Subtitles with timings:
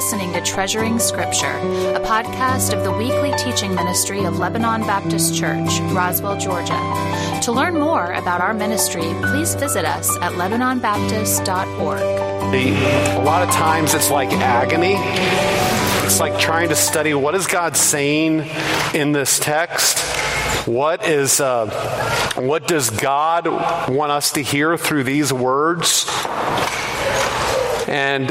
[0.00, 1.58] listening to Treasuring Scripture,
[1.94, 6.78] a podcast of the weekly teaching ministry of Lebanon Baptist Church, Roswell, Georgia.
[7.42, 12.00] To learn more about our ministry, please visit us at LebanonBaptist.org.
[12.00, 14.94] A lot of times it's like agony.
[16.06, 18.48] It's like trying to study what is God saying
[18.94, 19.98] in this text.
[20.66, 21.66] What is uh,
[22.36, 26.06] what does God want us to hear through these words?
[27.86, 28.30] And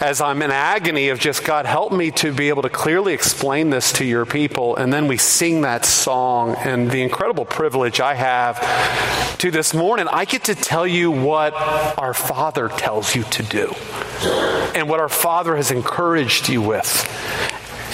[0.00, 3.70] as I'm in agony of just, God, help me to be able to clearly explain
[3.70, 4.76] this to your people.
[4.76, 10.06] And then we sing that song, and the incredible privilege I have to this morning,
[10.08, 11.52] I get to tell you what
[11.98, 13.72] our Father tells you to do
[14.74, 17.04] and what our Father has encouraged you with.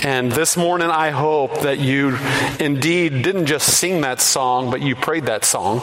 [0.05, 2.19] And this morning, I hope that you
[2.61, 5.81] indeed didn't just sing that song, but you prayed that song.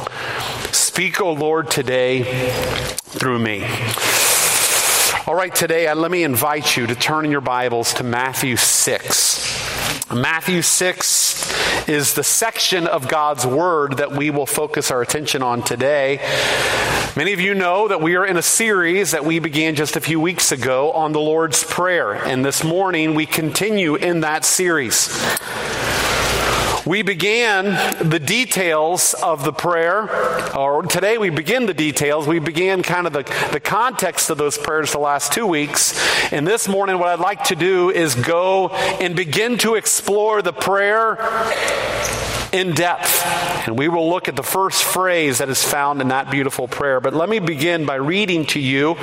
[0.72, 2.52] Speak, O Lord, today
[3.00, 3.66] through me.
[5.28, 8.56] All right, today, uh, let me invite you to turn in your Bibles to Matthew
[8.56, 10.12] 6.
[10.12, 15.62] Matthew 6 is the section of God's Word that we will focus our attention on
[15.62, 16.18] today.
[17.16, 20.02] Many of you know that we are in a series that we began just a
[20.02, 25.08] few weeks ago on the Lord's Prayer, and this morning we continue in that series.
[26.86, 30.10] We began the details of the prayer,
[30.56, 32.28] or today we begin the details.
[32.28, 35.94] We began kind of the, the context of those prayers the last two weeks.
[36.34, 40.54] And this morning, what I'd like to do is go and begin to explore the
[40.54, 41.18] prayer
[42.52, 43.26] in depth.
[43.68, 47.00] And we will look at the first phrase that is found in that beautiful prayer.
[47.00, 48.96] But let me begin by reading to you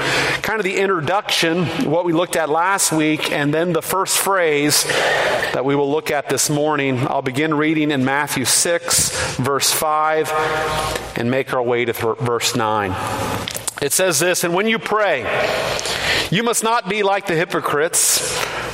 [0.42, 4.84] kind of the introduction, what we looked at last week, and then the first phrase
[4.84, 6.98] that we will look at this morning.
[7.06, 12.54] I'll begin reading in Matthew 6, verse 5, and make our way to th- verse
[12.54, 12.94] 9.
[13.80, 15.20] It says this, and when you pray,
[16.30, 18.20] you must not be like the hypocrites,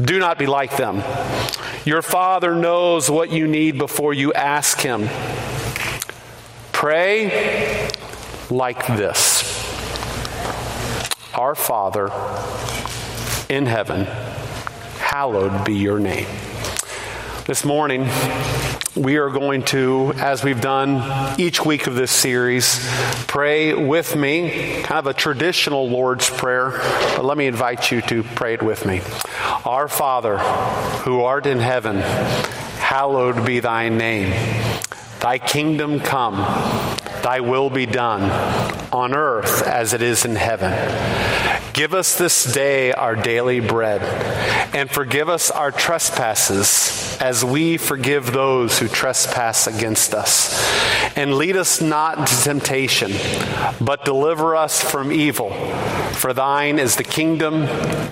[0.00, 1.02] Do not be like them.
[1.84, 5.08] Your Father knows what you need before you ask Him.
[6.72, 7.90] Pray
[8.50, 9.42] like this
[11.34, 12.06] Our Father
[13.48, 14.04] in heaven,
[14.98, 16.26] hallowed be your name.
[17.46, 18.04] This morning,
[18.98, 22.84] we are going to, as we've done each week of this series,
[23.26, 26.70] pray with me, kind of a traditional Lord's Prayer,
[27.16, 29.00] but let me invite you to pray it with me.
[29.64, 34.30] Our Father, who art in heaven, hallowed be thy name.
[35.20, 36.36] Thy kingdom come,
[37.22, 38.22] thy will be done,
[38.92, 40.72] on earth as it is in heaven.
[41.78, 44.02] Give us this day our daily bread,
[44.74, 50.60] and forgive us our trespasses as we forgive those who trespass against us.
[51.16, 53.12] And lead us not into temptation,
[53.80, 55.50] but deliver us from evil.
[56.14, 57.62] For thine is the kingdom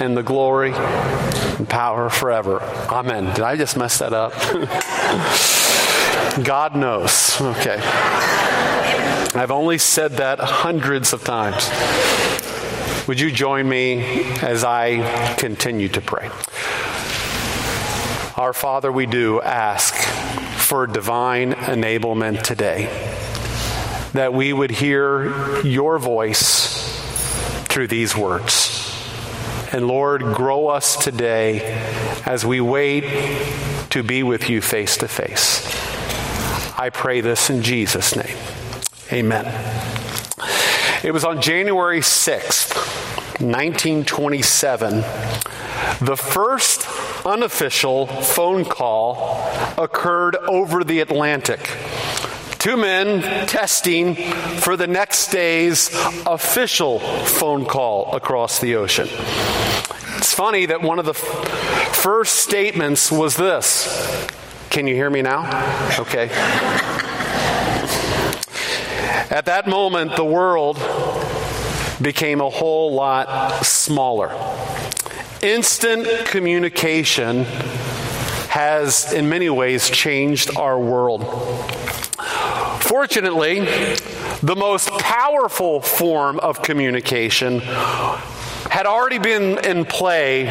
[0.00, 2.62] and the glory and power forever.
[2.62, 3.34] Amen.
[3.34, 4.32] Did I just mess that up?
[6.44, 7.40] God knows.
[7.40, 7.80] Okay.
[9.34, 11.68] I've only said that hundreds of times.
[13.06, 14.02] Would you join me
[14.42, 16.28] as I continue to pray?
[18.36, 19.94] Our Father, we do ask
[20.58, 22.86] for divine enablement today,
[24.12, 26.98] that we would hear your voice
[27.68, 28.92] through these words.
[29.72, 31.80] And Lord, grow us today
[32.26, 33.04] as we wait
[33.90, 35.64] to be with you face to face.
[36.76, 38.36] I pray this in Jesus' name.
[39.12, 39.95] Amen.
[41.06, 42.74] It was on January 6th,
[43.40, 45.02] 1927,
[46.04, 46.84] the first
[47.24, 49.48] unofficial phone call
[49.78, 51.60] occurred over the Atlantic.
[52.58, 55.90] Two men testing for the next day's
[56.26, 59.06] official phone call across the ocean.
[60.16, 64.26] It's funny that one of the f- first statements was this.
[64.70, 65.44] Can you hear me now?
[66.00, 67.05] Okay.
[69.30, 70.76] At that moment, the world
[72.00, 74.30] became a whole lot smaller.
[75.42, 77.44] Instant communication
[78.48, 81.22] has, in many ways, changed our world.
[82.82, 83.60] Fortunately,
[84.42, 90.46] the most powerful form of communication had already been in play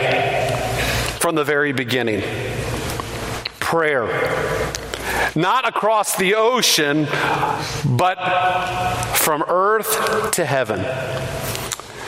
[1.20, 2.22] from the very beginning
[3.60, 4.06] prayer.
[5.36, 7.08] Not across the ocean,
[7.86, 8.16] but
[9.18, 10.80] from earth to heaven.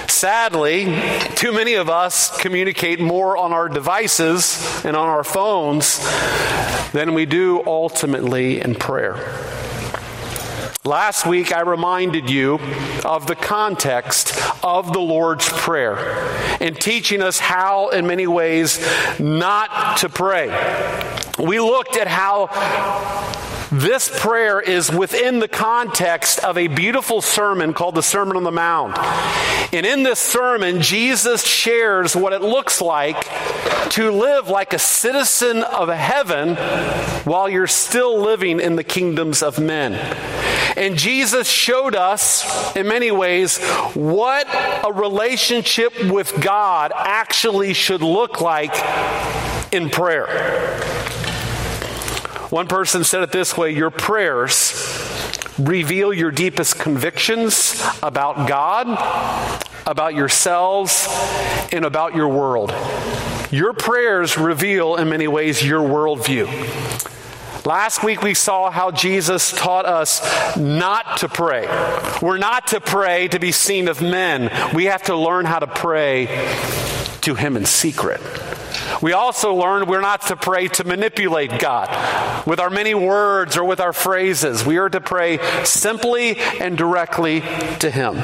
[0.07, 0.85] Sadly,
[1.35, 6.00] too many of us communicate more on our devices and on our phones
[6.94, 9.15] than we do ultimately in prayer.
[10.88, 12.62] Last week, I reminded you
[13.04, 15.98] of the context of the Lord's Prayer
[16.62, 18.80] in teaching us how, in many ways,
[19.19, 20.48] not to pray.
[21.38, 22.48] We looked at how
[23.71, 28.51] this prayer is within the context of a beautiful sermon called the Sermon on the
[28.51, 28.97] Mount.
[29.73, 33.27] And in this sermon, Jesus shares what it looks like
[33.91, 36.55] to live like a citizen of heaven
[37.25, 39.93] while you're still living in the kingdoms of men.
[40.77, 43.57] And Jesus showed us, in many ways,
[43.93, 44.47] what
[44.85, 48.73] a relationship with God actually should look like
[49.73, 51.16] in prayer.
[52.49, 54.71] One person said it this way Your prayers
[55.59, 58.88] reveal your deepest convictions about God,
[59.85, 61.07] about yourselves,
[61.73, 62.73] and about your world.
[63.51, 66.47] Your prayers reveal, in many ways, your worldview.
[67.65, 71.67] Last week we saw how Jesus taught us not to pray.
[72.21, 74.50] We're not to pray to be seen of men.
[74.73, 76.27] We have to learn how to pray
[77.21, 78.21] to Him in secret.
[79.01, 83.63] We also learned we're not to pray to manipulate God with our many words or
[83.63, 84.66] with our phrases.
[84.66, 87.42] We are to pray simply and directly
[87.80, 88.22] to Him.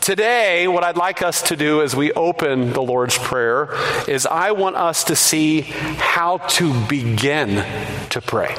[0.00, 3.70] Today, what I'd like us to do as we open the Lord's Prayer
[4.06, 7.64] is I want us to see how to begin
[8.10, 8.54] to pray.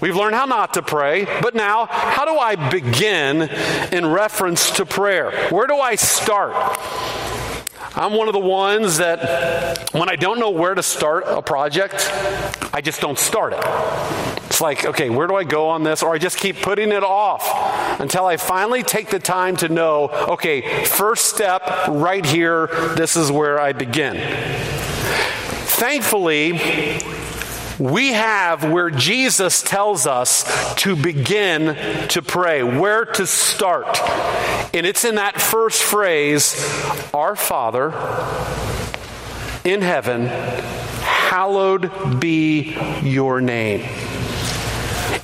[0.00, 3.50] We've learned how not to pray, but now, how do I begin
[3.92, 5.30] in reference to prayer?
[5.50, 6.78] Where do I start?
[7.94, 12.08] I'm one of the ones that when I don't know where to start a project,
[12.72, 13.64] I just don't start it.
[14.44, 16.02] It's like, okay, where do I go on this?
[16.02, 20.08] Or I just keep putting it off until I finally take the time to know,
[20.28, 24.16] okay, first step right here, this is where I begin.
[25.78, 26.52] Thankfully,
[27.78, 30.44] we have where Jesus tells us
[30.76, 33.98] to begin to pray, where to start.
[34.74, 36.54] And it's in that first phrase
[37.14, 37.88] Our Father
[39.64, 44.17] in heaven, hallowed be your name.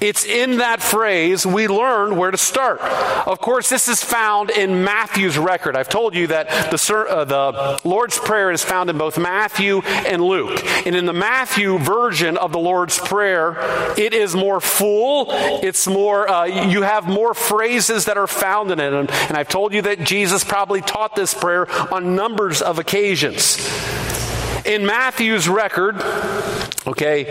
[0.05, 2.83] It's in that phrase we learn where to start.
[3.27, 5.77] Of course, this is found in Matthew's record.
[5.77, 10.23] I've told you that the, uh, the Lord's Prayer is found in both Matthew and
[10.23, 10.63] Luke.
[10.85, 13.57] And in the Matthew version of the Lord's Prayer,
[13.97, 15.29] it is more full.
[15.31, 18.93] It's more, uh, you have more phrases that are found in it.
[18.93, 23.57] And, and I've told you that Jesus probably taught this prayer on numbers of occasions.
[24.67, 25.97] In Matthew's record,
[26.87, 27.25] okay,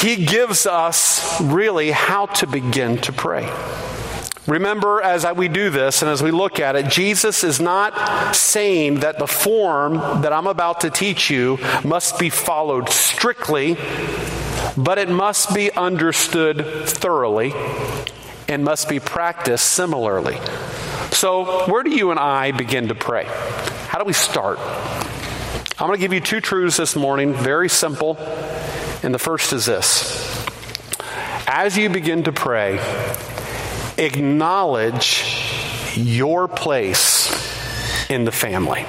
[0.00, 3.52] he gives us really how to begin to pray.
[4.46, 9.00] Remember, as we do this and as we look at it, Jesus is not saying
[9.00, 13.76] that the form that I'm about to teach you must be followed strictly,
[14.76, 17.52] but it must be understood thoroughly
[18.48, 20.38] and must be practiced similarly.
[21.12, 23.26] So, where do you and I begin to pray?
[23.88, 24.58] How do we start?
[24.58, 28.16] I'm going to give you two truths this morning, very simple
[29.02, 30.48] and the first is this
[31.46, 32.78] as you begin to pray,
[33.98, 35.24] acknowledge
[35.96, 37.28] your place
[38.08, 38.86] in the family.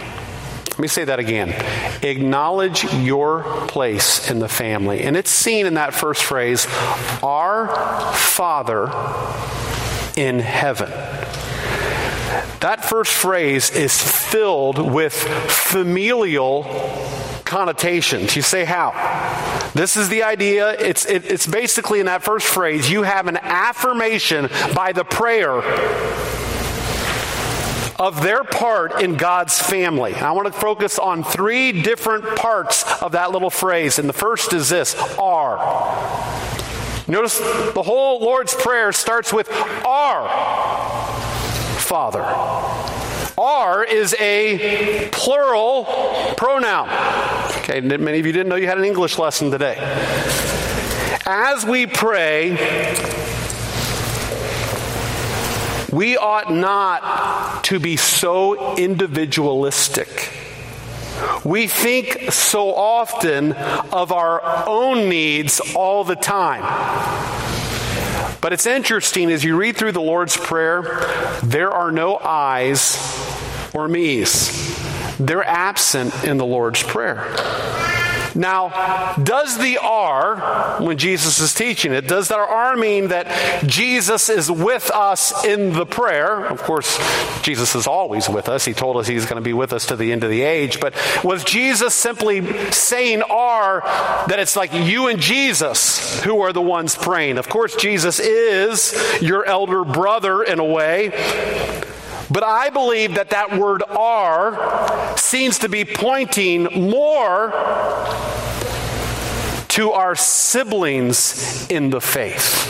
[0.69, 1.49] Let me say that again.
[2.03, 5.01] Acknowledge your place in the family.
[5.01, 6.67] And it's seen in that first phrase,
[7.23, 7.67] our
[8.13, 8.85] Father
[10.15, 10.89] in heaven.
[12.59, 16.63] That first phrase is filled with familial
[17.51, 18.33] connotations.
[18.33, 18.91] You say, how?
[19.75, 20.71] This is the idea.
[20.71, 25.61] It's, it, it's basically in that first phrase, you have an affirmation by the prayer
[27.99, 30.15] of their part in God's family.
[30.15, 33.99] I want to focus on three different parts of that little phrase.
[33.99, 35.57] And the first is this are.
[37.09, 39.51] Notice the whole Lord's Prayer starts with
[39.85, 40.29] our
[41.79, 42.70] Father.
[43.41, 45.85] Our is a plural
[46.37, 46.87] pronoun.
[47.61, 49.77] Okay, many of you didn't know you had an English lesson today.
[51.25, 52.51] As we pray,
[55.91, 60.29] we ought not to be so individualistic.
[61.43, 66.61] We think so often of our own needs all the time.
[68.41, 70.81] But it's interesting as you read through the Lord's Prayer,
[71.43, 72.97] there are no I's
[73.71, 75.17] or me's.
[75.19, 77.33] They're absent in the Lord's Prayer.
[78.35, 84.29] Now, does the R, when Jesus is teaching it, does that R mean that Jesus
[84.29, 86.45] is with us in the prayer?
[86.45, 86.97] Of course,
[87.41, 88.65] Jesus is always with us.
[88.65, 90.79] He told us he's going to be with us to the end of the age.
[90.79, 93.81] But was Jesus simply saying R
[94.27, 97.37] that it's like you and Jesus who are the ones praying?
[97.37, 101.11] Of course, Jesus is your elder brother in a way.
[102.31, 107.49] But I believe that that word are seems to be pointing more
[109.67, 112.67] to our siblings in the faith.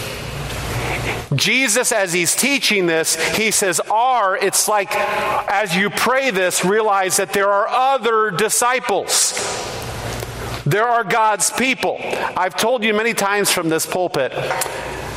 [1.36, 7.18] Jesus, as he's teaching this, he says, Are, it's like as you pray this, realize
[7.18, 9.34] that there are other disciples.
[10.66, 11.98] There are God's people.
[12.02, 14.34] I've told you many times from this pulpit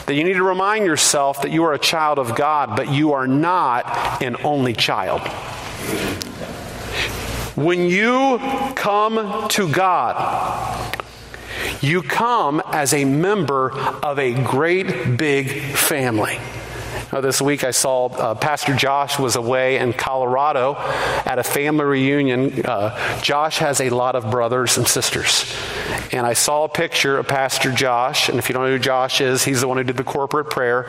[0.07, 3.13] that you need to remind yourself that you are a child of God, but you
[3.13, 5.21] are not an only child.
[7.57, 8.39] When you
[8.75, 10.99] come to God,
[11.81, 16.39] you come as a member of a great big family.
[17.13, 20.75] Now, this week I saw uh, Pastor Josh was away in Colorado
[21.25, 22.67] at a family reunion.
[22.67, 25.55] Uh, Josh has a lot of brothers and sisters.
[26.13, 28.29] And I saw a picture of Pastor Josh.
[28.29, 30.51] And if you don't know who Josh is, he's the one who did the corporate
[30.51, 30.89] prayer.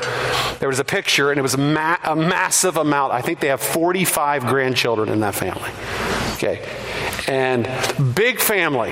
[0.60, 3.14] There was a picture, and it was a, ma- a massive amount.
[3.14, 5.72] I think they have 45 grandchildren in that family.
[6.36, 6.68] Okay.
[7.28, 7.68] And
[8.16, 8.92] big family.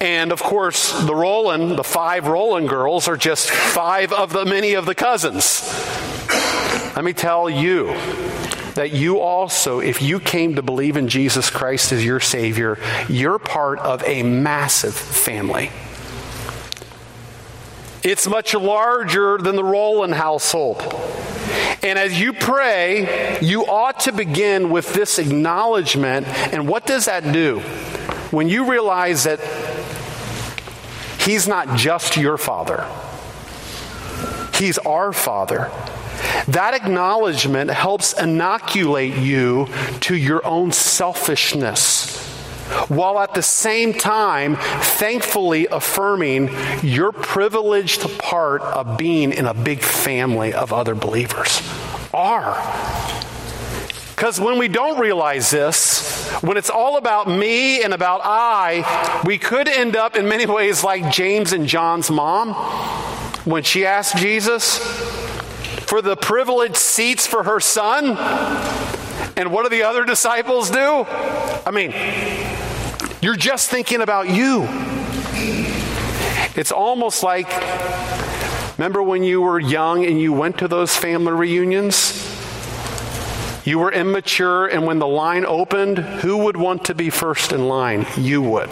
[0.00, 4.74] And of course, the Rowland, the five Rowland girls, are just five of the many
[4.74, 5.62] of the cousins.
[6.94, 7.94] Let me tell you
[8.74, 12.78] that you also, if you came to believe in Jesus Christ as your Savior,
[13.08, 15.70] you're part of a massive family.
[18.02, 20.82] It's much larger than the Roland household.
[21.82, 26.26] And as you pray, you ought to begin with this acknowledgement.
[26.26, 27.60] And what does that do?
[28.30, 29.40] When you realize that
[31.20, 32.86] He's not just your father,
[34.54, 35.70] He's our father.
[36.48, 39.68] That acknowledgement helps inoculate you
[40.00, 42.16] to your own selfishness,
[42.88, 46.50] while at the same time thankfully affirming
[46.82, 51.62] your privileged part of being in a big family of other believers.
[52.12, 52.54] Are.
[54.14, 59.38] Because when we don't realize this, when it's all about me and about I, we
[59.38, 62.54] could end up in many ways like James and John's mom
[63.44, 64.78] when she asked Jesus
[65.94, 68.16] for the privileged seats for her son.
[69.36, 71.06] And what do the other disciples do?
[71.06, 71.94] I mean,
[73.22, 74.66] you're just thinking about you.
[76.56, 77.46] It's almost like
[78.76, 82.28] remember when you were young and you went to those family reunions?
[83.64, 87.68] You were immature, and when the line opened, who would want to be first in
[87.68, 88.04] line?
[88.16, 88.68] You would.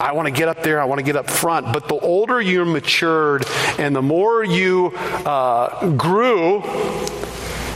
[0.00, 1.72] I want to get up there, I want to get up front.
[1.72, 3.44] But the older you matured
[3.78, 6.62] and the more you uh, grew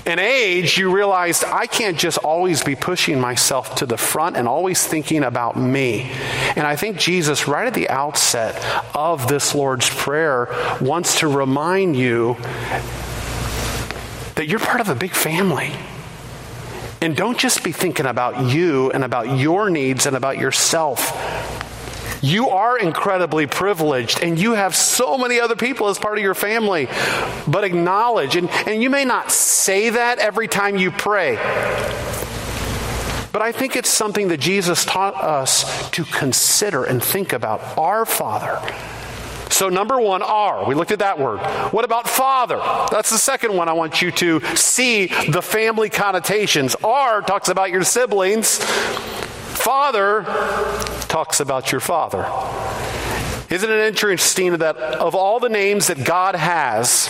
[0.07, 4.47] in age, you realized I can't just always be pushing myself to the front and
[4.47, 6.11] always thinking about me.
[6.57, 8.63] And I think Jesus, right at the outset
[8.95, 10.49] of this Lord's Prayer,
[10.81, 12.37] wants to remind you
[14.35, 15.73] that you're part of a big family.
[17.01, 21.64] And don't just be thinking about you and about your needs and about yourself.
[22.25, 26.33] You are incredibly privileged and you have so many other people as part of your
[26.33, 26.89] family.
[27.47, 31.37] But acknowledge, and, and you may not say that every time you pray,
[33.31, 37.77] but I think it's something that Jesus taught us to consider and think about.
[37.77, 38.59] Our Father
[39.55, 41.39] so, number one, R, We looked at that word.
[41.73, 42.57] What about father?
[42.91, 46.75] That's the second one I want you to see the family connotations.
[46.83, 48.59] R talks about your siblings,
[49.65, 50.25] father
[51.09, 52.31] talks about your father.
[53.49, 57.09] Isn't it interesting that of all the names that God has,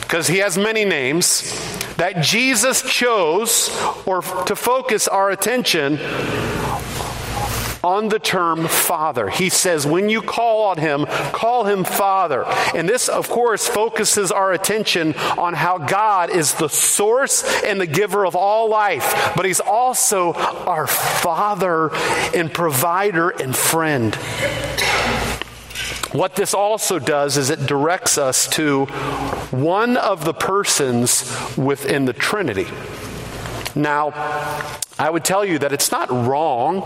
[0.00, 1.54] because he has many names,
[1.98, 3.70] that Jesus chose
[4.06, 5.98] or to focus our attention
[7.88, 9.30] on the term Father.
[9.30, 12.44] He says, when you call on Him, call Him Father.
[12.74, 17.86] And this, of course, focuses our attention on how God is the source and the
[17.86, 21.90] giver of all life, but He's also our Father
[22.34, 24.14] and provider and friend.
[26.12, 28.84] What this also does is it directs us to
[29.50, 31.24] one of the persons
[31.56, 32.66] within the Trinity.
[33.74, 34.10] Now,
[34.98, 36.82] I would tell you that it's not wrong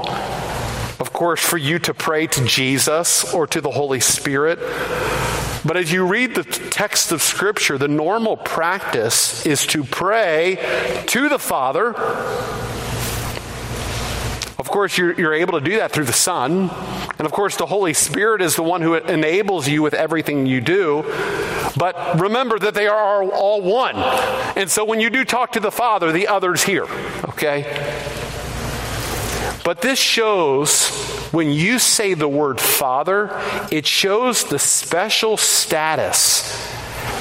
[1.03, 4.61] of course, for you to pray to Jesus or to the Holy Spirit.
[5.65, 11.29] But as you read the text of Scripture, the normal practice is to pray to
[11.29, 11.89] the Father.
[14.61, 16.71] Of course, you're, you're, able to do that through the Son.
[17.19, 20.61] And of course, the Holy Spirit is the one who enables you with everything you
[20.61, 21.03] do.
[21.77, 23.97] But remember that they are all one.
[24.57, 26.87] And so when you do talk to the Father, the other's here.
[27.25, 28.12] Okay?
[29.65, 30.89] But this shows
[31.31, 33.31] when you say the word Father,
[33.71, 36.69] it shows the special status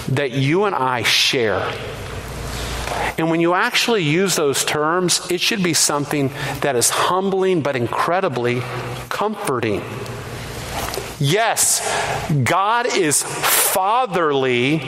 [0.07, 1.71] that you and I share.
[3.17, 6.31] And when you actually use those terms, it should be something
[6.62, 8.62] that is humbling but incredibly
[9.10, 9.81] comforting.
[11.19, 11.79] Yes,
[12.43, 14.79] God is fatherly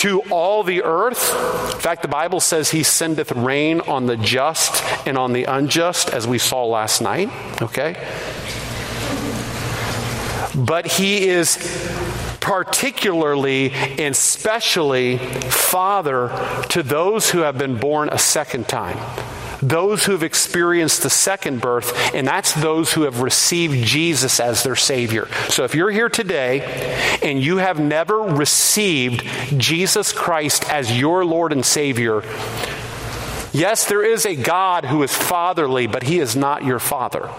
[0.00, 1.30] to all the earth.
[1.74, 6.08] In fact, the Bible says he sendeth rain on the just and on the unjust,
[6.08, 7.28] as we saw last night.
[7.60, 7.94] Okay?
[10.54, 11.58] But he is
[12.40, 16.30] particularly and specially father
[16.70, 18.96] to those who have been born a second time
[19.62, 24.62] those who have experienced the second birth, and that's those who have received Jesus as
[24.62, 25.28] their Savior.
[25.48, 29.22] So if you're here today and you have never received
[29.56, 32.22] Jesus Christ as your Lord and Savior,
[33.52, 37.30] yes, there is a God who is fatherly, but He is not your Father.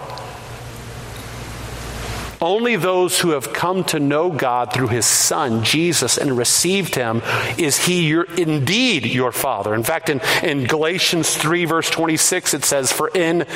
[2.42, 7.22] Only those who have come to know God through his son, Jesus, and received him,
[7.56, 9.72] is he your, indeed your father.
[9.74, 13.46] In fact, in, in Galatians 3, verse 26, it says, For in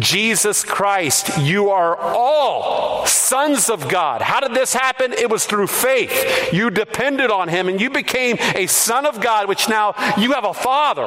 [0.00, 4.20] Jesus Christ you are all sons of God.
[4.20, 5.12] How did this happen?
[5.12, 6.52] It was through faith.
[6.52, 10.44] You depended on him and you became a son of God, which now you have
[10.44, 11.04] a father.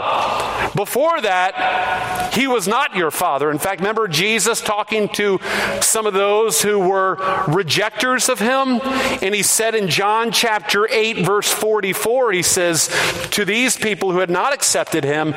[0.76, 3.52] Before that, he was not your father.
[3.52, 5.40] In fact, remember Jesus talking to
[5.82, 7.17] some of those who were
[7.48, 8.82] rejectors of him.
[9.22, 12.88] And he said in John chapter 8, verse 44, he says,
[13.32, 15.34] To these people who had not accepted him,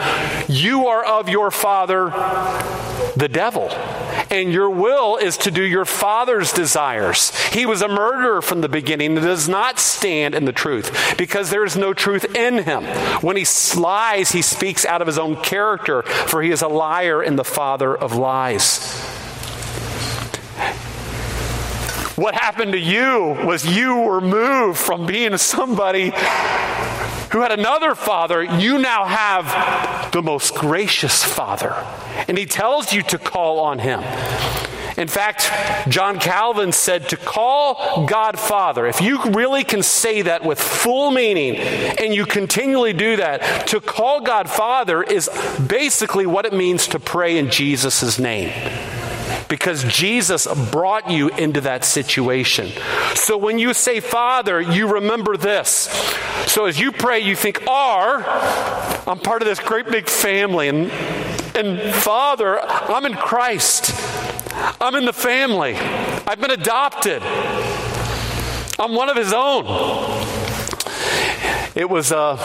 [0.49, 2.11] you are of your father,
[3.17, 3.71] the devil.
[4.31, 7.37] And your will is to do your father's desires.
[7.49, 11.51] He was a murderer from the beginning and does not stand in the truth because
[11.51, 12.85] there is no truth in him.
[13.23, 17.21] When he lies, he speaks out of his own character, for he is a liar
[17.23, 19.10] and the father of lies.
[22.21, 26.11] What happened to you was you were moved from being somebody
[27.33, 31.73] who had another father, you now have the most gracious father.
[32.29, 34.01] And he tells you to call on him.
[34.99, 35.51] In fact,
[35.89, 41.11] John Calvin said to call God Father, if you really can say that with full
[41.11, 45.31] meaning and you continually do that, to call God Father is
[45.67, 48.53] basically what it means to pray in Jesus' name
[49.51, 52.71] because Jesus brought you into that situation.
[53.15, 55.91] So when you say Father, you remember this.
[56.47, 58.23] So as you pray, you think, R,
[59.07, 60.69] I'm part of this great big family.
[60.69, 60.91] And,
[61.57, 63.93] and Father, I'm in Christ.
[64.81, 65.75] I'm in the family.
[65.75, 67.21] I've been adopted.
[68.79, 69.65] I'm one of His own.
[71.75, 72.37] It was uh,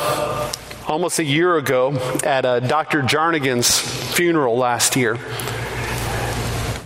[0.88, 3.04] almost a year ago at uh, Dr.
[3.04, 3.80] Jarnigan's
[4.15, 5.20] funeral last year.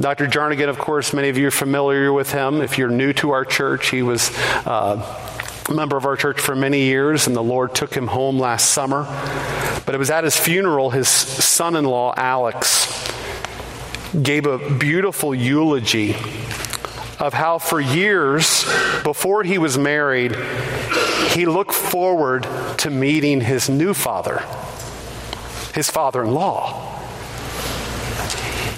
[0.02, 0.28] Dr.
[0.28, 2.62] Jarnigan, of course, many of you are familiar with him.
[2.62, 4.32] If you're new to our church, he was
[4.66, 8.40] uh, a member of our church for many years, and the Lord took him home
[8.40, 9.04] last summer.
[9.86, 12.88] But it was at his funeral, his son in law, Alex,
[14.24, 16.12] gave a beautiful eulogy
[17.20, 18.64] of how for years
[19.04, 20.34] before he was married,
[21.32, 24.46] he looked forward to meeting his new father,
[25.74, 26.99] his father in law.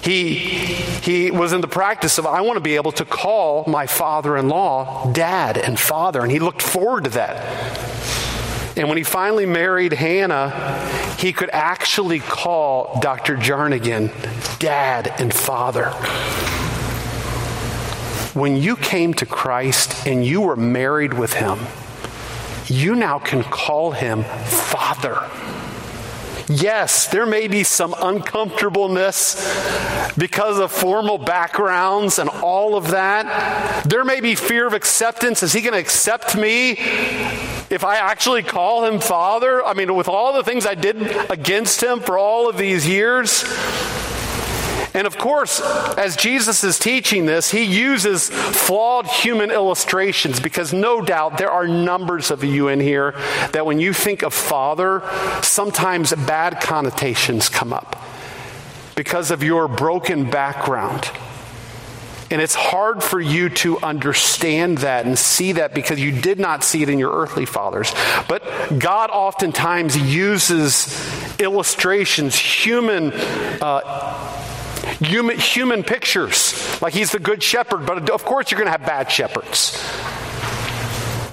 [0.04, 3.86] He, he was in the practice of, I want to be able to call my
[3.86, 7.92] father in law dad and father, and he looked forward to that.
[8.78, 10.50] And when he finally married Hannah,
[11.18, 13.36] he could actually call Dr.
[13.36, 14.10] Jarnigan
[14.60, 15.90] dad and father.
[18.34, 21.60] When you came to Christ and you were married with him,
[22.68, 25.30] you now can call him father.
[26.54, 29.36] Yes, there may be some uncomfortableness
[30.18, 33.86] because of formal backgrounds and all of that.
[33.86, 35.44] There may be fear of acceptance.
[35.44, 36.72] Is he going to accept me
[37.70, 39.64] if I actually call him father?
[39.64, 43.46] I mean, with all the things I did against him for all of these years.
[44.94, 45.62] And of course,
[45.98, 51.68] as Jesus is teaching this, he uses flawed human illustrations because no doubt there are
[51.68, 53.14] numbers of you in here
[53.54, 55.02] that when you think of father,
[55.42, 58.04] sometimes bad connotations come up
[58.96, 61.10] because of your broken background.
[62.30, 66.64] And it's hard for you to understand that and see that because you did not
[66.64, 67.94] see it in your earthly fathers.
[68.30, 68.44] But
[68.80, 73.12] God oftentimes uses illustrations, human.
[73.14, 74.41] Uh,
[75.02, 78.86] human, human pictures, like he's the good shepherd, but of course you're going to have
[78.86, 79.78] bad shepherds.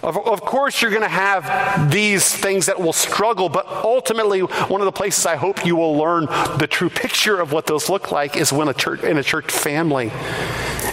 [0.02, 4.80] Of, of course, you're going to have these things that will struggle, but ultimately, one
[4.80, 6.26] of the places I hope you will learn
[6.58, 9.50] the true picture of what those look like is when a church in a church
[9.50, 10.10] family.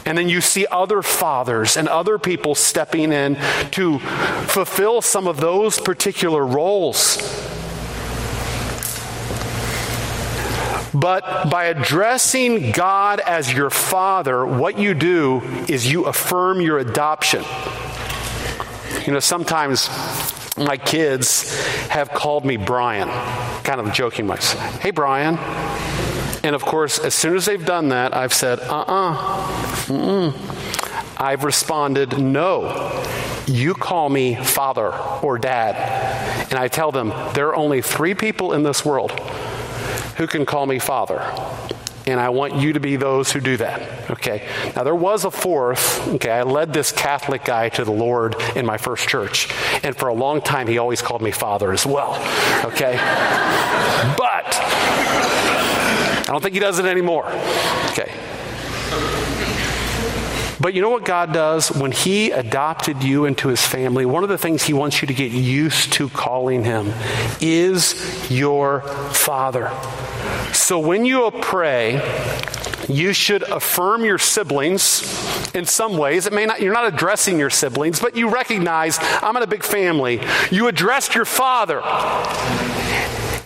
[0.05, 3.35] And then you see other fathers and other people stepping in
[3.71, 7.17] to fulfill some of those particular roles.
[10.95, 17.43] But by addressing God as your father, what you do is you affirm your adoption.
[19.05, 19.89] You know, sometimes
[20.58, 21.53] my kids
[21.89, 23.10] have called me Brian,
[23.63, 24.79] kind of joking myself.
[24.79, 25.38] Hey, Brian.
[26.45, 30.34] And of course, as soon as they've done that, I've said, uh uh-uh, uh,
[31.17, 33.03] I've responded, no.
[33.47, 35.75] You call me father or dad.
[36.49, 39.12] And I tell them, there are only three people in this world
[40.17, 41.21] who can call me father
[42.08, 44.12] and I want you to be those who do that.
[44.12, 44.47] Okay.
[44.75, 46.08] Now, there was a fourth.
[46.15, 46.30] Okay.
[46.30, 49.51] I led this Catholic guy to the Lord in my first church.
[49.84, 52.13] And for a long time, he always called me father as well.
[52.65, 52.93] Okay.
[54.17, 54.56] but
[56.17, 57.28] I don't think he does it anymore.
[57.91, 58.13] Okay.
[60.65, 61.71] But you know what God does?
[61.71, 65.13] When He adopted you into His family, one of the things He wants you to
[65.13, 66.91] get used to calling Him
[67.39, 69.71] is your Father.
[70.54, 72.01] So when you pray,
[72.89, 76.25] you should affirm your siblings in some ways.
[76.25, 79.63] It may not, you're not addressing your siblings, but you recognize I'm in a big
[79.63, 80.19] family.
[80.49, 81.84] You addressed your father.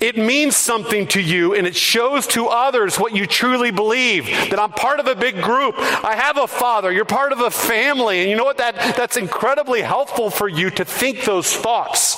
[0.02, 4.60] It means something to you and it shows to others what you truly believe that
[4.60, 5.76] I'm part of a big group.
[5.78, 6.92] I have a father.
[6.92, 8.22] You're part of a family.
[8.22, 8.58] And you know what?
[8.58, 12.16] That, that's incredibly helpful for you to think those thoughts.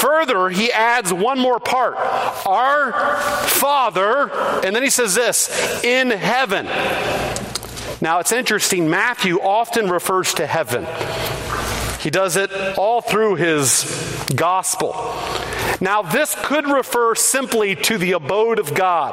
[0.00, 1.96] Further, he adds one more part
[2.46, 2.92] Our
[3.46, 4.30] Father,
[4.64, 6.66] and then he says this in heaven.
[8.00, 10.86] Now it's interesting, Matthew often refers to heaven.
[12.02, 14.92] He does it all through his gospel.
[15.80, 19.12] Now, this could refer simply to the abode of God,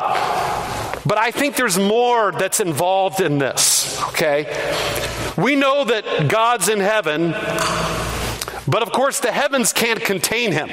[1.05, 4.45] but I think there's more that's involved in this, okay?
[5.37, 7.33] We know that God's in heaven
[8.69, 10.69] but of course, the heavens can't contain him.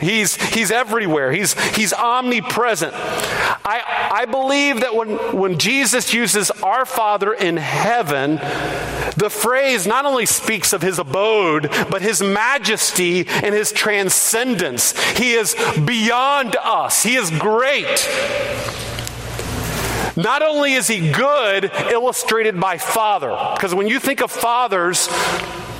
[0.00, 2.92] He's, he's everywhere, he's, he's omnipresent.
[2.94, 8.36] I, I believe that when, when Jesus uses our Father in heaven,
[9.16, 14.98] the phrase not only speaks of his abode, but his majesty and his transcendence.
[15.16, 18.08] He is beyond us, he is great.
[20.14, 25.08] Not only is he good, illustrated by father, because when you think of fathers,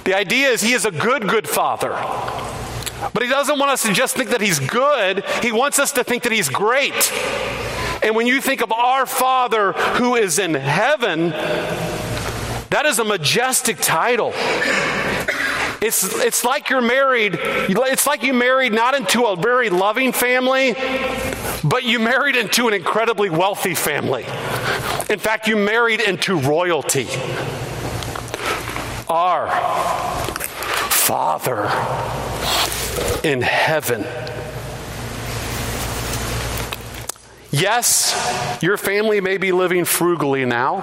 [0.04, 1.90] the idea is he is a good, good father.
[3.12, 6.04] But he doesn't want us to just think that he's good, he wants us to
[6.04, 7.12] think that he's great.
[8.02, 11.30] And when you think of our Father who is in heaven,
[12.70, 14.32] that is a majestic title.
[15.80, 20.74] It's, it's like you're married, it's like you married not into a very loving family,
[21.64, 24.24] but you married into an incredibly wealthy family.
[25.10, 27.08] In fact, you married into royalty
[29.12, 29.48] our
[30.90, 31.64] Father
[33.22, 34.06] in heaven.
[37.50, 40.80] Yes, your family may be living frugally now,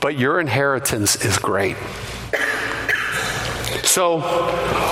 [0.00, 1.76] but your inheritance is great.
[3.84, 4.20] So,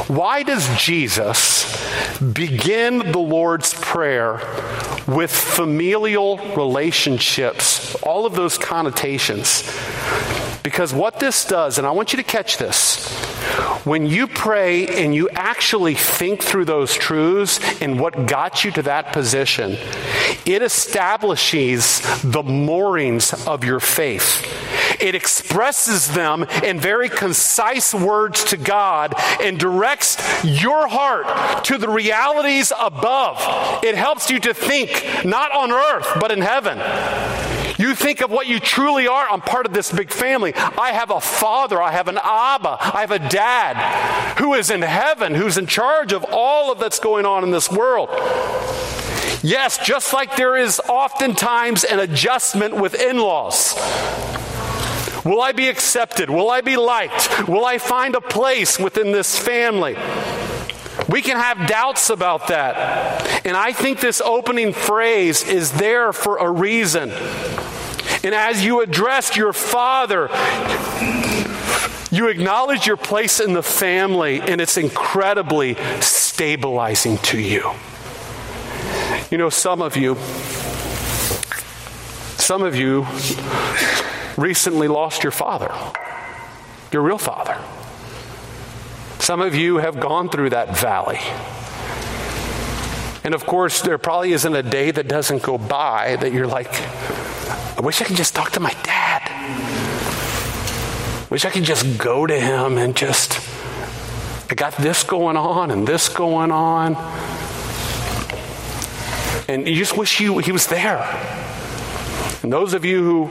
[0.06, 1.66] why does Jesus
[2.20, 4.40] begin the Lord's Prayer
[5.06, 7.94] with familial relationships?
[7.96, 9.64] All of those connotations.
[10.66, 13.06] Because what this does, and I want you to catch this,
[13.84, 18.82] when you pray and you actually think through those truths and what got you to
[18.82, 19.78] that position,
[20.44, 24.44] it establishes the moorings of your faith.
[25.00, 31.88] It expresses them in very concise words to God and directs your heart to the
[31.88, 33.84] realities above.
[33.84, 37.55] It helps you to think not on earth, but in heaven.
[37.78, 39.28] You think of what you truly are.
[39.28, 40.54] I'm part of this big family.
[40.54, 41.80] I have a father.
[41.82, 42.78] I have an Abba.
[42.80, 46.98] I have a dad who is in heaven, who's in charge of all of that's
[46.98, 48.08] going on in this world.
[49.42, 53.74] Yes, just like there is oftentimes an adjustment with in laws.
[55.24, 56.30] Will I be accepted?
[56.30, 57.48] Will I be liked?
[57.48, 59.96] Will I find a place within this family?
[61.08, 63.44] We can have doubts about that.
[63.46, 67.10] And I think this opening phrase is there for a reason.
[68.26, 70.28] And as you addressed your father,
[72.10, 77.70] you acknowledge your place in the family, and it's incredibly stabilizing to you.
[79.30, 80.16] You know, some of you,
[82.36, 83.06] some of you
[84.36, 85.72] recently lost your father,
[86.90, 87.56] your real father.
[89.20, 91.20] Some of you have gone through that valley.
[93.22, 96.72] And of course, there probably isn't a day that doesn't go by that you're like,
[97.76, 99.06] I wish I could just talk to my dad.
[101.30, 103.38] Wish I could just go to him and just,
[104.50, 106.94] I got this going on and this going on.
[109.46, 111.02] And you just wish you, he was there.
[112.42, 113.30] And those of you who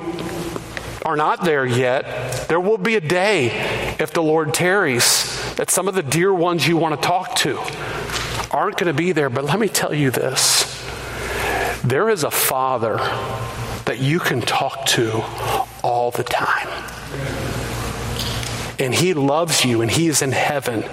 [1.04, 5.88] are not there yet, there will be a day, if the Lord tarries, that some
[5.88, 7.58] of the dear ones you want to talk to
[8.52, 9.32] aren't going to be there.
[9.32, 10.86] But let me tell you this
[11.84, 13.00] there is a Father
[13.86, 15.24] that you can talk to
[15.84, 16.68] all the time.
[18.78, 20.84] And He loves you, and He is in heaven,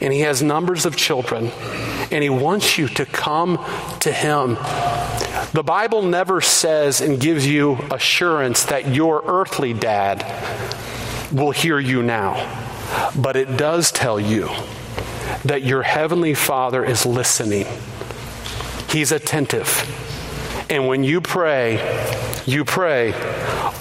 [0.00, 1.50] and He has numbers of children,
[2.10, 3.64] and He wants you to come
[4.00, 4.54] to Him.
[5.52, 10.24] The Bible never says and gives you assurance that your earthly dad
[11.32, 12.64] will hear you now.
[13.14, 14.48] But it does tell you
[15.44, 17.66] that your heavenly Father is listening,
[18.88, 20.07] He's attentive.
[20.70, 21.76] And when you pray,
[22.46, 23.12] you pray,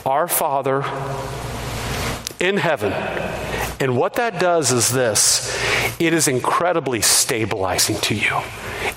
[0.05, 0.83] Our Father
[2.39, 2.93] in heaven.
[3.79, 5.55] And what that does is this
[5.99, 8.41] it is incredibly stabilizing to you.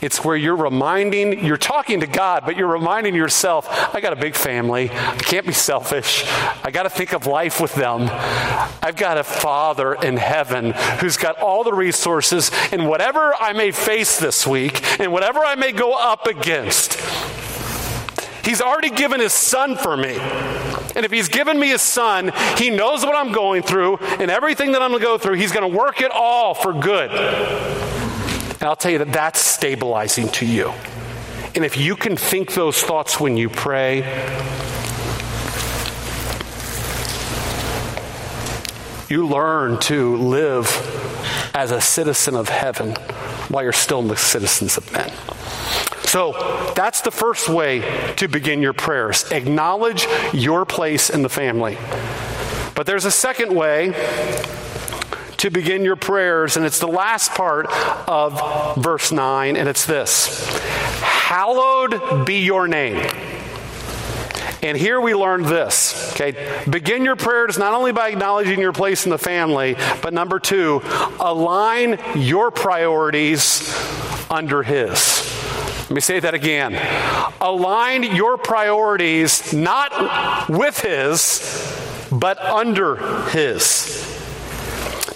[0.01, 4.17] It's where you're reminding, you're talking to God, but you're reminding yourself, I got a
[4.17, 4.91] big family.
[4.91, 6.25] I can't be selfish.
[6.63, 8.09] I got to think of life with them.
[8.83, 13.73] I've got a Father in heaven who's got all the resources, and whatever I may
[13.73, 16.99] face this week, and whatever I may go up against,
[18.45, 20.17] He's already given His Son for me.
[20.97, 24.73] And if He's given me His Son, He knows what I'm going through, and everything
[24.73, 27.11] that I'm going to go through, He's going to work it all for good.
[27.11, 30.73] And I'll tell you that that's stabilizing to you.
[31.55, 33.99] And if you can think those thoughts when you pray,
[39.09, 40.69] you learn to live
[41.55, 42.93] as a citizen of heaven
[43.49, 45.11] while you're still the citizens of men.
[46.11, 49.31] So that's the first way to begin your prayers.
[49.31, 51.79] Acknowledge your place in the family.
[52.75, 53.95] But there's a second way
[55.37, 57.67] to begin your prayers, and it's the last part
[58.09, 60.49] of verse 9, and it's this
[60.99, 63.09] Hallowed be your name.
[64.65, 66.13] And here we learned this.
[66.15, 70.41] Okay, begin your prayers not only by acknowledging your place in the family, but number
[70.41, 70.83] two,
[71.21, 73.73] align your priorities
[74.29, 75.20] under His.
[75.91, 76.79] Let me say that again.
[77.41, 82.95] Align your priorities not with His, but under
[83.31, 84.07] His.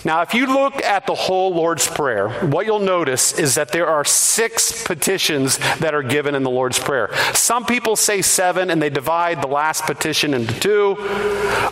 [0.04, 3.86] Now, if you look at the whole Lord's Prayer, what you'll notice is that there
[3.86, 7.08] are six petitions that are given in the Lord's Prayer.
[7.34, 10.96] Some people say seven and they divide the last petition into two,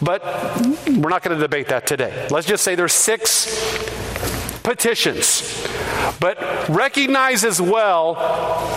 [0.00, 0.22] but
[0.86, 2.28] we're not going to debate that today.
[2.30, 5.66] Let's just say there's six petitions.
[6.20, 8.14] But recognize as well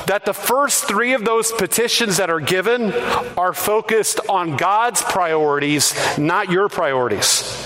[0.08, 2.94] that the first three of those petitions that are given
[3.38, 7.62] are focused on God's priorities, not your priorities.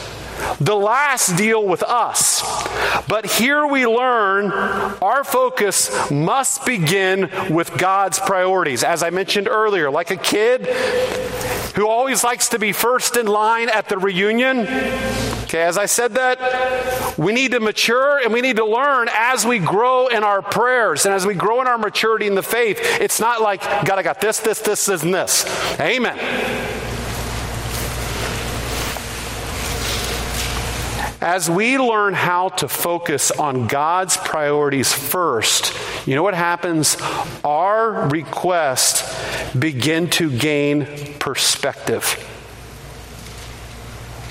[0.60, 2.42] The last deal with us.
[3.08, 4.52] But here we learn
[5.02, 8.84] our focus must begin with God's priorities.
[8.84, 10.68] As I mentioned earlier, like a kid
[11.76, 14.68] who always likes to be first in line at the reunion.
[15.44, 19.46] Okay, as I said that, we need to mature and we need to learn as
[19.46, 22.80] we grow in our prayers and as we grow in our maturity in the faith.
[23.02, 25.46] It's not like, God, I got this, this, this, and this.
[25.80, 26.89] Amen.
[31.22, 35.74] As we learn how to focus on God's priorities first,
[36.08, 36.96] you know what happens?
[37.44, 40.86] Our requests begin to gain
[41.20, 42.16] perspective.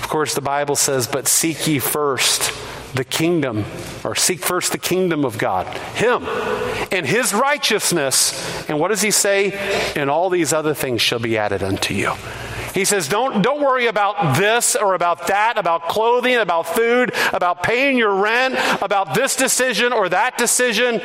[0.01, 2.51] Of course, the Bible says, But seek ye first
[2.95, 3.65] the kingdom,
[4.03, 6.23] or seek first the kingdom of God, Him,
[6.91, 8.67] and His righteousness.
[8.67, 9.51] And what does He say?
[9.95, 12.13] And all these other things shall be added unto you.
[12.73, 17.63] He says, don't, don't worry about this or about that, about clothing, about food, about
[17.63, 21.01] paying your rent, about this decision or that decision.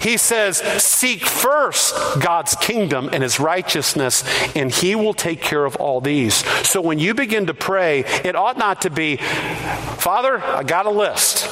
[0.00, 4.24] He says, seek first God's kingdom and his righteousness,
[4.56, 6.34] and he will take care of all these.
[6.68, 10.90] So when you begin to pray, it ought not to be, Father, I got a
[10.90, 11.46] list.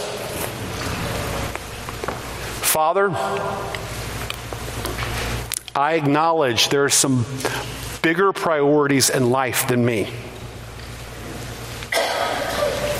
[2.64, 3.11] Father,
[5.75, 7.25] I acknowledge there are some
[8.03, 10.12] bigger priorities in life than me.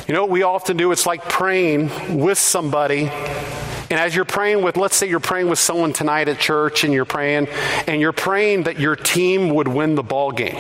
[0.07, 0.93] You know what we often do?
[0.93, 3.09] It's like praying with somebody.
[3.09, 6.95] And as you're praying with, let's say you're praying with someone tonight at church and
[6.95, 7.49] you're praying,
[7.87, 10.57] and you're praying that your team would win the ball game.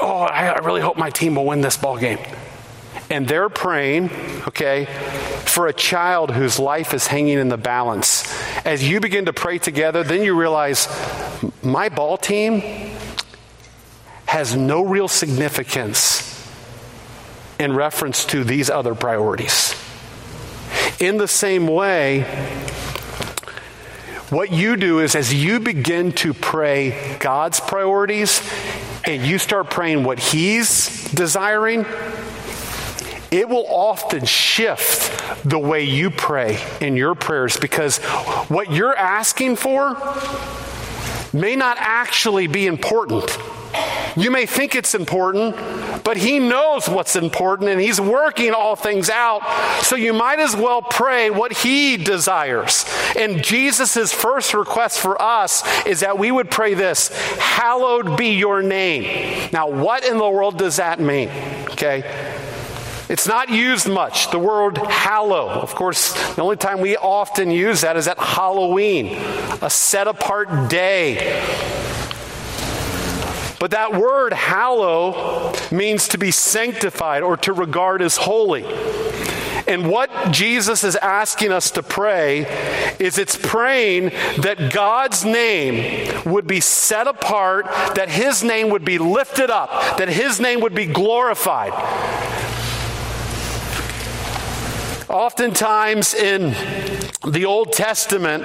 [0.00, 2.18] Oh, I, really hope my team will win this ball game.
[3.12, 4.10] And they're praying,
[4.48, 4.86] okay,
[5.44, 8.24] for a child whose life is hanging in the balance.
[8.64, 10.88] As you begin to pray together, then you realize
[11.62, 12.62] my ball team
[14.24, 16.50] has no real significance
[17.60, 19.74] in reference to these other priorities.
[20.98, 22.22] In the same way,
[24.30, 28.40] what you do is as you begin to pray God's priorities
[29.04, 31.84] and you start praying what He's desiring,
[33.32, 37.98] it will often shift the way you pray in your prayers because
[38.48, 39.96] what you're asking for
[41.32, 43.36] may not actually be important.
[44.16, 45.56] You may think it's important,
[46.04, 49.40] but He knows what's important and He's working all things out.
[49.82, 52.84] So you might as well pray what He desires.
[53.16, 58.62] And Jesus' first request for us is that we would pray this Hallowed be your
[58.62, 59.48] name.
[59.52, 61.30] Now, what in the world does that mean?
[61.70, 62.40] Okay.
[63.12, 65.50] It's not used much, the word hallow.
[65.50, 69.08] Of course, the only time we often use that is at Halloween,
[69.60, 71.16] a set apart day.
[73.60, 78.64] But that word hallow means to be sanctified or to regard as holy.
[79.68, 82.46] And what Jesus is asking us to pray
[82.98, 84.04] is it's praying
[84.38, 90.08] that God's name would be set apart, that His name would be lifted up, that
[90.08, 91.72] His name would be glorified.
[95.12, 96.54] Oftentimes in
[97.26, 98.44] the Old Testament,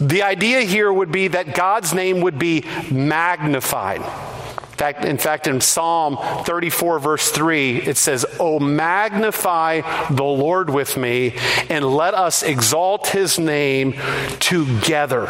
[0.00, 4.00] the idea here would be that God's name would be magnified.
[4.00, 10.70] In fact, in fact, in Psalm 34, verse 3, it says, Oh, magnify the Lord
[10.70, 11.36] with me,
[11.68, 13.94] and let us exalt his name
[14.40, 15.26] together.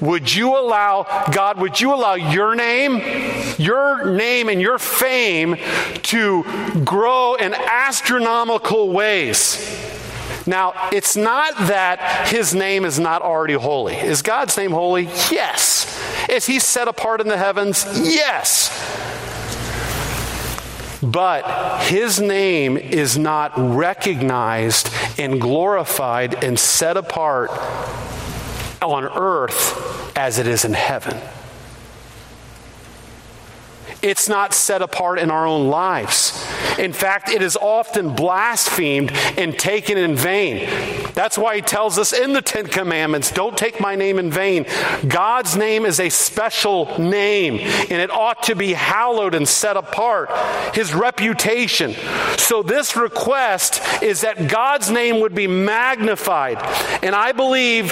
[0.00, 3.02] Would you allow, God, would you allow your name,
[3.58, 5.56] your name and your fame
[6.04, 6.44] to
[6.84, 9.86] grow in astronomical ways?
[10.46, 13.96] Now, it's not that his name is not already holy.
[13.96, 15.04] Is God's name holy?
[15.30, 16.00] Yes.
[16.28, 17.84] Is he set apart in the heavens?
[17.94, 18.70] Yes.
[21.02, 27.50] But his name is not recognized and glorified and set apart
[28.82, 31.20] on earth as it is in heaven.
[34.02, 36.46] It's not set apart in our own lives.
[36.78, 40.68] In fact, it is often blasphemed and taken in vain.
[41.14, 44.66] That's why he tells us in the Ten Commandments don't take my name in vain.
[45.08, 50.30] God's name is a special name, and it ought to be hallowed and set apart.
[50.76, 51.94] His reputation.
[52.36, 56.58] So, this request is that God's name would be magnified.
[57.02, 57.90] And I believe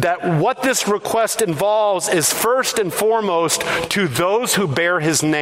[0.00, 5.39] that what this request involves is first and foremost to those who bear his name.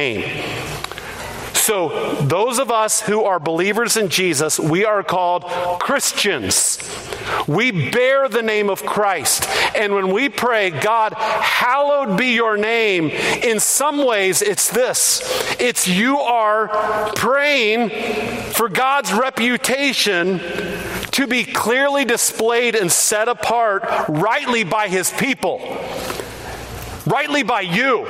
[1.69, 5.43] So, those of us who are believers in Jesus, we are called
[5.79, 6.79] Christians.
[7.47, 9.47] We bear the name of Christ.
[9.75, 15.21] And when we pray, God, hallowed be your name, in some ways it's this
[15.59, 17.89] it's you are praying
[18.53, 20.39] for God's reputation
[21.11, 25.59] to be clearly displayed and set apart rightly by his people,
[27.05, 28.07] rightly by you.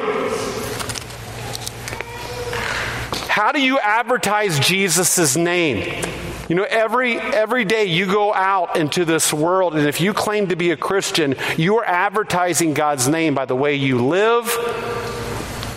[3.40, 6.04] How do you advertise Jesus' name?
[6.50, 10.48] You know, every every day you go out into this world, and if you claim
[10.48, 14.44] to be a Christian, you are advertising God's name by the way you live,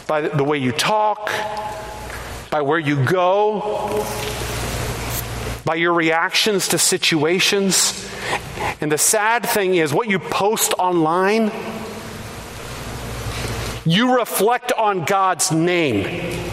[0.09, 1.31] by the way you talk,
[2.51, 4.05] by where you go,
[5.65, 8.11] by your reactions to situations.
[8.81, 11.53] And the sad thing is, what you post online,
[13.85, 16.51] you reflect on God's name.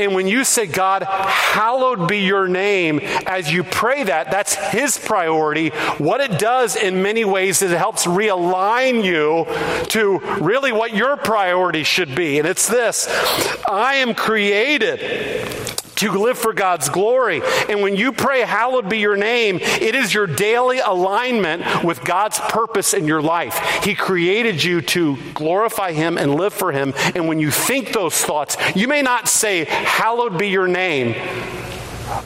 [0.00, 4.96] And when you say, God, hallowed be your name, as you pray that, that's His
[4.98, 5.68] priority.
[5.98, 9.46] What it does in many ways is it helps realign you
[9.88, 12.38] to really what your priority should be.
[12.38, 13.08] And it's this
[13.68, 15.00] I am created
[16.08, 17.42] to live for God's glory.
[17.68, 22.38] And when you pray, Hallowed be your name, it is your daily alignment with God's
[22.38, 23.58] purpose in your life.
[23.84, 26.92] He created you to glorify Him and live for Him.
[27.14, 31.14] And when you think those thoughts, you may not say, Hallowed be your name.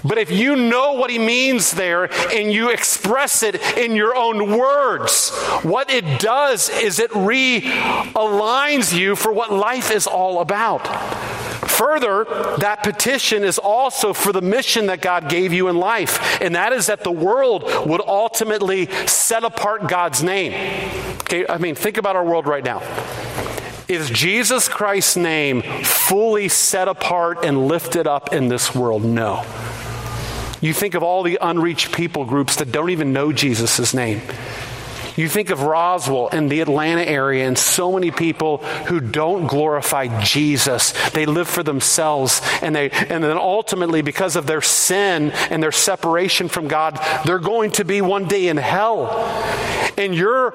[0.05, 4.57] But if you know what he means there and you express it in your own
[4.57, 5.31] words,
[5.63, 10.85] what it does is it realigns you for what life is all about.
[11.79, 12.25] Further,
[12.59, 16.73] that petition is also for the mission that God gave you in life, and that
[16.73, 20.53] is that the world would ultimately set apart God's name.
[21.23, 22.81] Okay, I mean, think about our world right now.
[23.89, 29.05] Is Jesus Christ's name fully set apart and lifted up in this world?
[29.05, 29.45] No.
[30.61, 34.23] You think of all the unreached people groups that don't even know Jesus' name.
[35.17, 40.23] You think of Roswell and the Atlanta area and so many people who don't glorify
[40.23, 40.93] Jesus.
[41.11, 45.73] They live for themselves and they and then ultimately because of their sin and their
[45.73, 49.11] separation from God, they're going to be one day in hell.
[49.97, 50.53] And your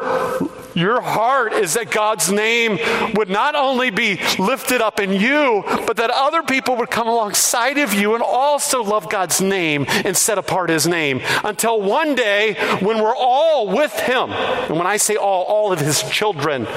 [0.76, 2.78] your heart is that God's name
[3.16, 7.78] would not only be lifted up in you, but that other people would come alongside
[7.78, 12.54] of you and also love God's name and set apart his name until one day
[12.82, 14.30] when we're all with him
[14.68, 16.68] and when I say all, all of his children,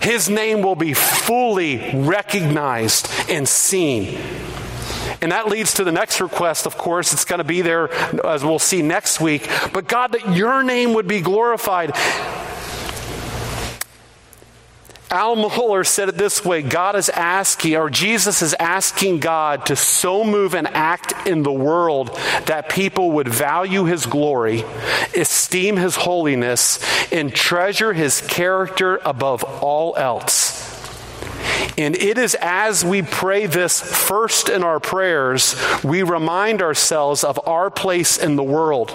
[0.00, 4.18] his name will be fully recognized and seen.
[5.22, 7.12] And that leads to the next request, of course.
[7.12, 7.92] It's going to be there
[8.24, 9.48] as we'll see next week.
[9.72, 11.92] But God, that your name would be glorified.
[15.12, 19.74] Al Mohler said it this way God is asking, or Jesus is asking God to
[19.74, 24.64] so move and act in the world that people would value his glory,
[25.16, 26.78] esteem his holiness,
[27.12, 30.60] and treasure his character above all else.
[31.76, 37.40] And it is as we pray this first in our prayers, we remind ourselves of
[37.48, 38.90] our place in the world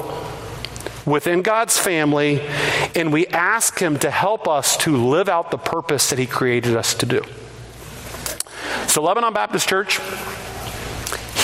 [1.05, 2.41] within God's family,
[2.95, 6.75] and we ask Him to help us to live out the purpose that He created
[6.75, 7.21] us to do.
[8.87, 9.99] So, Lebanon Baptist Church,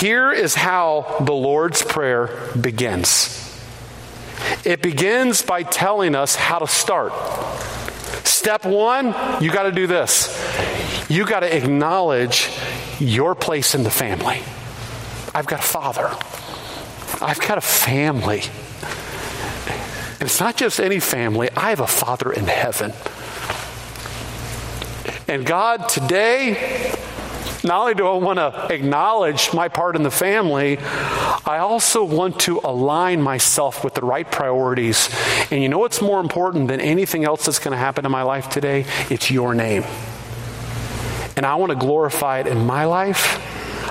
[0.00, 3.38] here is how the Lord's Prayer begins.
[4.64, 7.12] It begins by telling us how to start.
[8.24, 10.28] Step one, you got to do this.
[11.08, 12.50] You got to acknowledge
[12.98, 14.42] your place in the family.
[15.34, 16.10] I've got a father.
[17.24, 18.42] I've got a family.
[20.22, 22.92] And it's not just any family, I have a Father in heaven.
[25.26, 26.94] And God, today,
[27.64, 32.38] not only do I want to acknowledge my part in the family, I also want
[32.42, 35.08] to align myself with the right priorities.
[35.50, 38.22] And you know what's more important than anything else that's going to happen in my
[38.22, 38.86] life today?
[39.10, 39.82] It's your name.
[41.36, 43.40] And I want to glorify it in my life.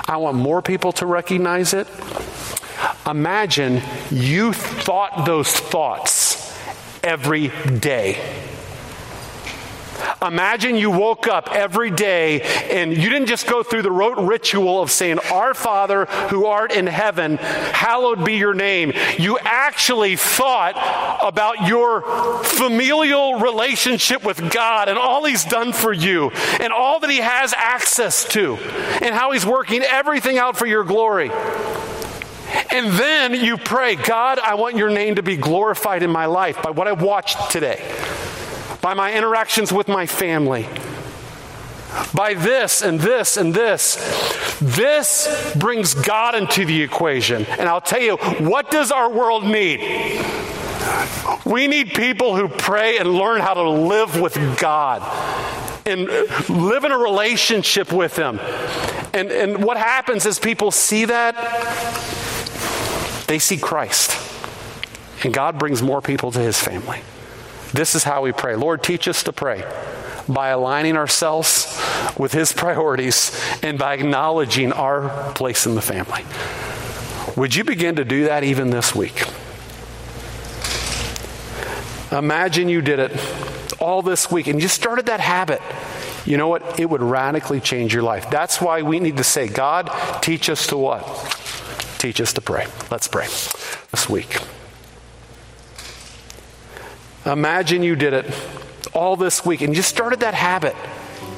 [0.08, 1.88] I want more people to recognize it.
[3.08, 3.82] Imagine
[4.12, 6.56] you thought those thoughts
[7.04, 7.50] every
[7.80, 8.20] day.
[10.22, 14.82] Imagine you woke up every day and you didn't just go through the rote ritual
[14.82, 18.94] of saying, Our Father who art in heaven, hallowed be your name.
[19.18, 20.76] You actually thought
[21.24, 26.30] about your familial relationship with God and all He's done for you
[26.60, 28.58] and all that He has access to
[29.02, 31.32] and how He's working everything out for your glory.
[32.72, 36.62] And then you pray, God, I want your name to be glorified in my life
[36.62, 37.84] by what I've watched today,
[38.82, 40.68] by my interactions with my family,
[42.14, 43.96] by this and this and this.
[44.60, 47.46] This brings God into the equation.
[47.46, 49.80] And I'll tell you, what does our world need?
[51.46, 55.02] We need people who pray and learn how to live with God
[55.86, 56.08] and
[56.50, 58.40] live in a relationship with Him.
[59.14, 61.36] And, and what happens is people see that
[63.32, 64.12] they see Christ.
[65.24, 67.00] And God brings more people to his family.
[67.72, 68.58] This is how we pray.
[68.58, 69.64] Lord, teach us to pray
[70.28, 71.82] by aligning ourselves
[72.18, 73.32] with his priorities
[73.64, 76.26] and by acknowledging our place in the family.
[77.38, 79.24] Would you begin to do that even this week?
[82.12, 85.62] Imagine you did it all this week and you started that habit.
[86.26, 86.82] You know what?
[86.82, 88.30] It would radically change your life.
[88.30, 89.90] That's why we need to say, God,
[90.22, 91.38] teach us to what?
[92.02, 92.66] Teach us to pray.
[92.90, 93.28] Let's pray
[93.92, 94.40] this week.
[97.28, 98.26] Imagine you did it
[98.92, 100.76] all this week and you started that habit.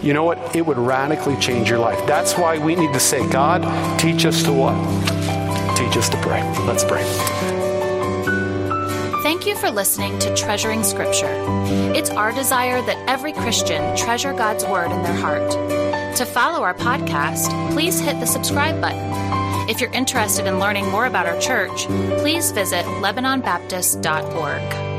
[0.01, 0.55] You know what?
[0.55, 2.07] It would radically change your life.
[2.07, 3.61] That's why we need to say, God,
[3.99, 4.74] teach us to what?
[5.76, 6.41] Teach us to pray.
[6.59, 7.03] Let's pray.
[9.22, 11.34] Thank you for listening to Treasuring Scripture.
[11.93, 15.51] It's our desire that every Christian treasure God's Word in their heart.
[16.18, 21.05] To follow our podcast, please hit the subscribe button if you're interested in learning more
[21.05, 21.86] about our church,
[22.20, 24.92] please visit LebanonBaptist.org.